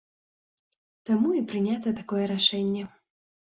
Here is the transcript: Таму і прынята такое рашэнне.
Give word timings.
Таму 1.09 1.29
і 1.41 1.45
прынята 1.53 1.95
такое 2.01 2.25
рашэнне. 2.35 2.83